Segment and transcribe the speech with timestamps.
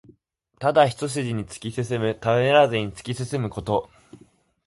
[0.57, 2.17] ただ一すじに突き進む。
[2.19, 3.87] ためらわずに突き進むこと。